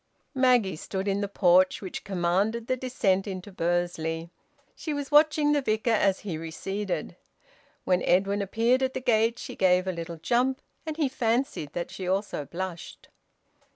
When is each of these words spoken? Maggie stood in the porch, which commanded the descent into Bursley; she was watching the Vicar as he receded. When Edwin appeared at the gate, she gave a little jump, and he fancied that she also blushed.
Maggie 0.33 0.77
stood 0.77 1.07
in 1.07 1.21
the 1.21 1.27
porch, 1.27 1.79
which 1.79 2.03
commanded 2.03 2.65
the 2.65 2.75
descent 2.75 3.27
into 3.27 3.51
Bursley; 3.51 4.31
she 4.75 4.95
was 4.95 5.11
watching 5.11 5.51
the 5.51 5.61
Vicar 5.61 5.91
as 5.91 6.21
he 6.21 6.39
receded. 6.39 7.15
When 7.83 8.01
Edwin 8.01 8.41
appeared 8.41 8.81
at 8.81 8.95
the 8.95 8.99
gate, 8.99 9.37
she 9.37 9.55
gave 9.55 9.85
a 9.85 9.91
little 9.91 10.17
jump, 10.17 10.59
and 10.87 10.97
he 10.97 11.07
fancied 11.07 11.73
that 11.73 11.91
she 11.91 12.07
also 12.07 12.45
blushed. 12.45 13.09